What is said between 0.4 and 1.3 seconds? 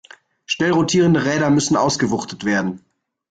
Schnell rotierende